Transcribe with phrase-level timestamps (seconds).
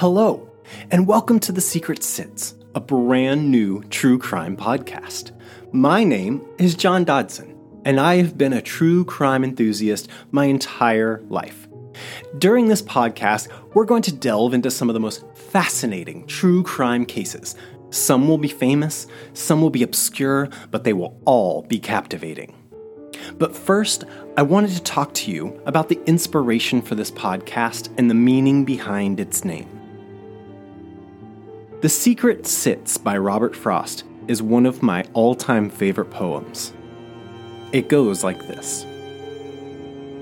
[0.00, 0.48] Hello,
[0.90, 5.32] and welcome to The Secret Sits, a brand new true crime podcast.
[5.72, 11.20] My name is John Dodson, and I have been a true crime enthusiast my entire
[11.28, 11.68] life.
[12.38, 17.04] During this podcast, we're going to delve into some of the most fascinating true crime
[17.04, 17.54] cases.
[17.90, 22.56] Some will be famous, some will be obscure, but they will all be captivating.
[23.36, 24.04] But first,
[24.38, 28.64] I wanted to talk to you about the inspiration for this podcast and the meaning
[28.64, 29.79] behind its name.
[31.80, 36.74] The Secret Sits by Robert Frost is one of my all time favorite poems.
[37.72, 38.84] It goes like this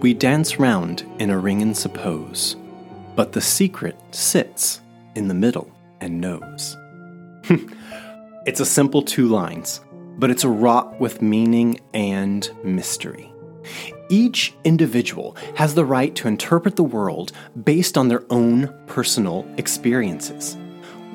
[0.00, 2.54] We dance round in a ring and suppose,
[3.16, 4.80] but the secret sits
[5.16, 5.68] in the middle
[6.00, 6.76] and knows.
[8.46, 9.80] it's a simple two lines,
[10.18, 13.32] but it's wrought with meaning and mystery.
[14.08, 17.32] Each individual has the right to interpret the world
[17.64, 20.56] based on their own personal experiences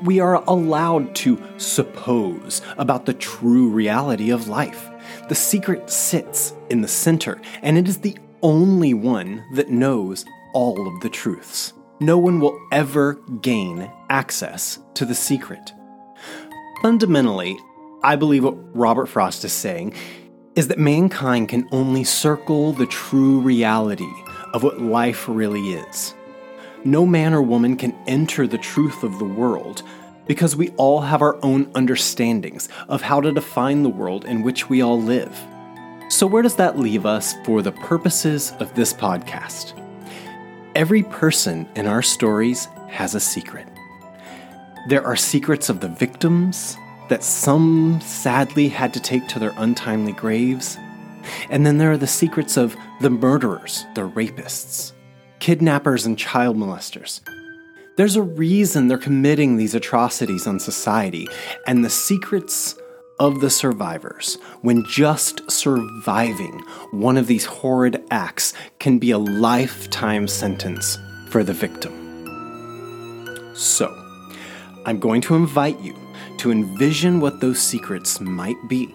[0.05, 4.89] we are allowed to suppose about the true reality of life.
[5.30, 10.88] The secret sits in the center, and it is the only one that knows all
[10.88, 11.73] of the truths.
[12.00, 15.73] No one will ever gain access to the secret.
[16.81, 17.58] Fundamentally,
[18.03, 19.95] I believe what Robert Frost is saying
[20.56, 24.11] is that mankind can only circle the true reality
[24.53, 26.14] of what life really is
[26.86, 29.83] no man or woman can enter the truth of the world
[30.28, 34.69] because we all have our own understandings of how to define the world in which
[34.69, 35.38] we all live.
[36.09, 39.73] So, where does that leave us for the purposes of this podcast?
[40.75, 43.67] Every person in our stories has a secret.
[44.88, 46.77] There are secrets of the victims
[47.09, 50.77] that some sadly had to take to their untimely graves.
[51.49, 54.92] And then there are the secrets of the murderers, the rapists,
[55.39, 57.22] kidnappers and child molesters.
[57.97, 61.27] There's a reason they're committing these atrocities on society,
[61.66, 62.75] and the secrets
[63.19, 66.60] of the survivors, when just surviving
[66.92, 70.98] one of these horrid acts can be a lifetime sentence
[71.30, 71.93] for the victim.
[73.55, 73.87] So,
[74.86, 75.95] I'm going to invite you
[76.39, 78.93] to envision what those secrets might be.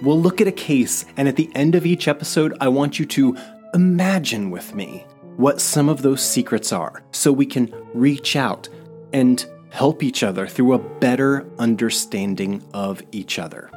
[0.00, 3.06] We'll look at a case, and at the end of each episode, I want you
[3.06, 3.36] to
[3.74, 5.04] imagine with me
[5.38, 8.68] what some of those secrets are so we can reach out
[9.12, 13.70] and help each other through a better understanding of each other.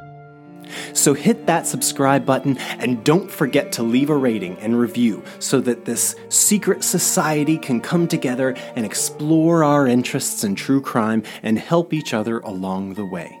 [0.92, 5.60] So hit that subscribe button and don't forget to leave a rating and review so
[5.60, 11.58] that this secret society can come together and explore our interests in true crime and
[11.58, 13.38] help each other along the way.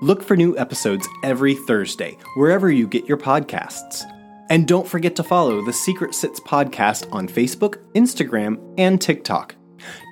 [0.00, 4.04] Look for new episodes every Thursday, wherever you get your podcasts.
[4.50, 9.54] And don't forget to follow the Secret Sits podcast on Facebook, Instagram, and TikTok.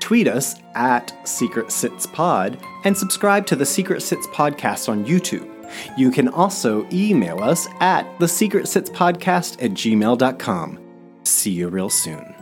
[0.01, 5.51] Tweet us at Secret Sits Pod and subscribe to the Secret Sits podcast on YouTube.
[5.97, 10.79] You can also email us at the Secret Sits podcast at gmail.com.
[11.25, 12.35] See you real soon.